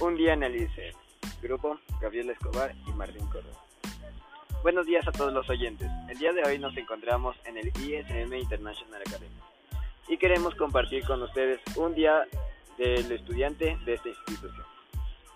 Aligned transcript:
Un 0.00 0.16
día 0.16 0.32
en 0.32 0.42
el 0.42 0.56
ICE. 0.56 0.94
Grupo 1.42 1.78
Gabriel 2.00 2.30
Escobar 2.30 2.74
y 2.86 2.92
Martín 2.92 3.26
Córdoba. 3.26 3.62
Buenos 4.62 4.86
días 4.86 5.06
a 5.06 5.12
todos 5.12 5.30
los 5.30 5.46
oyentes. 5.50 5.90
El 6.08 6.18
día 6.18 6.32
de 6.32 6.42
hoy 6.42 6.58
nos 6.58 6.74
encontramos 6.78 7.36
en 7.44 7.58
el 7.58 7.68
ISM 7.68 8.32
International 8.32 9.02
Academy 9.02 9.36
y 10.08 10.16
queremos 10.16 10.54
compartir 10.54 11.04
con 11.04 11.22
ustedes 11.22 11.60
un 11.76 11.94
día 11.94 12.26
del 12.78 13.12
estudiante 13.12 13.76
de 13.84 13.92
esta 13.92 14.08
institución. 14.08 14.64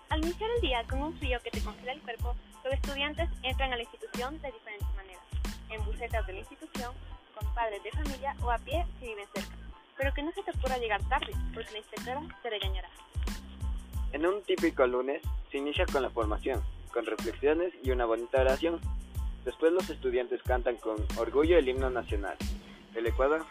Al 0.09 0.25
iniciar 0.25 0.49
el 0.55 0.61
día 0.61 0.83
con 0.89 1.03
un 1.03 1.15
frío 1.19 1.39
que 1.43 1.51
te 1.51 1.61
congela 1.61 1.91
el 1.91 2.01
cuerpo, 2.01 2.35
los 2.63 2.73
estudiantes 2.73 3.29
entran 3.43 3.71
a 3.71 3.75
la 3.75 3.83
institución 3.83 4.41
de 4.41 4.51
diferentes 4.51 4.95
maneras, 4.95 5.23
en 5.69 5.85
bucetas 5.85 6.25
de 6.25 6.33
la 6.33 6.39
institución, 6.39 6.91
con 7.37 7.53
padres 7.53 7.83
de 7.83 7.91
familia 7.91 8.35
o 8.41 8.49
a 8.49 8.57
pie 8.57 8.83
si 8.99 9.09
viven 9.09 9.27
cerca. 9.31 9.55
Pero 9.95 10.11
que 10.15 10.23
no 10.23 10.31
se 10.31 10.41
te 10.41 10.57
ocurra 10.57 10.79
llegar 10.79 11.07
tarde, 11.07 11.33
porque 11.53 11.71
la 11.71 11.77
inspectora 11.77 12.21
te 12.41 12.49
regañará. 12.49 12.89
En 14.11 14.25
un 14.25 14.41
típico 14.43 14.85
lunes 14.87 15.21
se 15.51 15.57
inicia 15.57 15.85
con 15.85 16.01
la 16.01 16.09
formación, 16.09 16.63
con 16.93 17.05
reflexiones 17.05 17.73
y 17.83 17.91
una 17.91 18.05
bonita 18.05 18.41
oración. 18.41 18.79
Después 19.43 19.71
los 19.73 19.89
estudiantes 19.89 20.41
cantan 20.43 20.77
con 20.77 20.95
orgullo 21.17 21.57
el 21.57 21.67
himno 21.67 21.89
nacional 21.89 22.35
del 22.93 23.07
Ecuador 23.07 23.45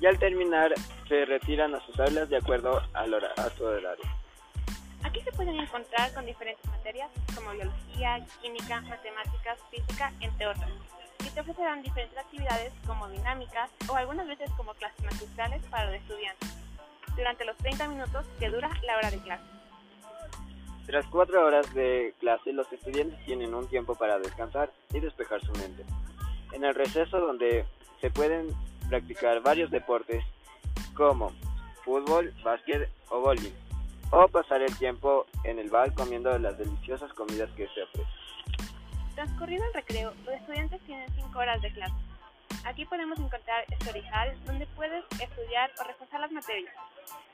y 0.00 0.06
al 0.06 0.18
terminar 0.18 0.72
se 1.08 1.24
retiran 1.26 1.74
a 1.74 1.80
sus 1.84 1.98
aulas 2.00 2.28
de 2.28 2.36
acuerdo 2.38 2.80
hora- 2.94 3.34
a 3.36 3.50
su 3.50 3.64
horario. 3.64 4.04
Aquí 5.02 5.20
se 5.22 5.32
pueden 5.32 5.58
encontrar 5.58 6.12
con 6.14 6.24
diferentes 6.24 6.64
materias 6.70 7.10
como 7.34 7.50
biología, 7.50 8.24
química, 8.40 8.80
matemáticas, 8.82 9.58
física, 9.70 10.12
entre 10.20 10.46
otras, 10.46 10.70
y 11.26 11.28
te 11.30 11.40
ofrecerán 11.40 11.82
diferentes 11.82 12.16
actividades 12.16 12.72
como 12.86 13.08
dinámicas 13.08 13.70
o 13.88 13.94
algunas 13.96 14.26
veces 14.26 14.50
como 14.56 14.72
clases 14.74 15.02
magistrales 15.04 15.62
para 15.70 15.86
los 15.86 15.94
estudiantes, 15.96 16.48
durante 17.16 17.44
los 17.44 17.56
30 17.58 17.88
minutos 17.88 18.24
que 18.38 18.48
dura 18.50 18.70
la 18.84 18.96
hora 18.96 19.10
de 19.10 19.18
clase. 19.18 19.44
Tras 20.90 21.06
cuatro 21.06 21.46
horas 21.46 21.72
de 21.72 22.12
clase, 22.18 22.52
los 22.52 22.66
estudiantes 22.72 23.24
tienen 23.24 23.54
un 23.54 23.68
tiempo 23.68 23.94
para 23.94 24.18
descansar 24.18 24.72
y 24.92 24.98
despejar 24.98 25.40
su 25.40 25.52
mente. 25.52 25.84
En 26.50 26.64
el 26.64 26.74
receso 26.74 27.20
donde 27.20 27.64
se 28.00 28.10
pueden 28.10 28.48
practicar 28.88 29.40
varios 29.40 29.70
deportes 29.70 30.24
como 30.96 31.30
fútbol, 31.84 32.34
básquet 32.42 32.90
o 33.08 33.20
bowling, 33.20 33.52
o 34.10 34.26
pasar 34.26 34.62
el 34.62 34.76
tiempo 34.78 35.26
en 35.44 35.60
el 35.60 35.70
bar 35.70 35.94
comiendo 35.94 36.36
las 36.40 36.58
deliciosas 36.58 37.12
comidas 37.12 37.48
que 37.52 37.68
se 37.68 37.84
ofrecen. 37.84 38.12
Transcurrido 39.14 39.64
el 39.66 39.74
recreo, 39.74 40.12
los 40.26 40.34
estudiantes 40.34 40.80
tienen 40.86 41.08
5 41.14 41.38
horas 41.38 41.62
de 41.62 41.72
clase. 41.72 41.94
Aquí 42.64 42.84
podemos 42.86 43.16
encontrar 43.16 43.64
Story 43.78 44.02
Hall, 44.12 44.36
donde 44.44 44.66
puedes 44.74 45.04
estudiar 45.20 45.70
o 45.80 45.84
reforzar 45.84 46.18
las 46.18 46.32
materias. 46.32 46.74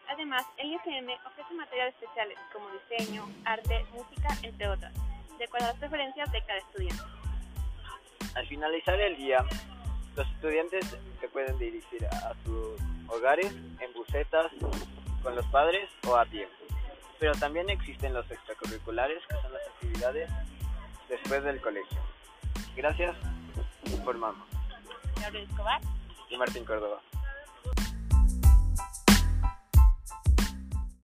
Además, 0.09 0.45
el 0.57 0.73
ISM 0.73 1.11
ofrece 1.27 1.55
materias 1.55 1.95
especiales 1.95 2.39
como 2.53 2.67
diseño, 2.71 3.29
arte, 3.45 3.85
música, 3.93 4.29
entre 4.43 4.69
otras, 4.69 4.93
de 5.39 5.45
acuerdo 5.45 5.67
a 5.67 5.71
las 5.71 5.79
preferencias 5.79 6.31
de 6.33 6.43
cada 6.43 6.59
estudiante. 6.59 7.03
Al 8.35 8.47
finalizar 8.47 9.01
el 9.01 9.17
día, 9.17 9.45
los 10.15 10.27
estudiantes 10.29 10.97
se 11.21 11.29
pueden 11.29 11.59
dirigir 11.59 12.07
a 12.07 12.35
sus 12.45 12.81
hogares 13.09 13.53
en 13.81 13.93
bucetas, 13.95 14.51
con 15.23 15.35
los 15.35 15.47
padres 15.47 15.91
o 16.07 16.17
a 16.17 16.25
pie. 16.25 16.49
Pero 17.19 17.33
también 17.33 17.69
existen 17.71 18.15
los 18.15 18.31
extracurriculares, 18.31 19.27
que 19.27 19.35
son 19.43 19.53
las 19.53 19.63
actividades 19.67 20.31
después 21.09 21.43
del 21.43 21.61
colegio. 21.61 21.99
Gracias, 22.77 23.17
informamos. 23.87 24.47
Gabriel 25.21 25.49
Escobar. 25.49 25.81
Y 26.29 26.37
Martín 26.37 26.65
Córdoba. 26.65 27.01